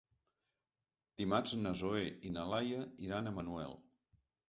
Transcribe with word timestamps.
Dimarts 1.21 1.53
na 1.65 1.75
Zoè 1.83 2.01
i 2.31 2.35
na 2.41 2.49
Laia 2.57 2.83
iran 3.11 3.29
a 3.35 3.39
Manuel. 3.41 3.83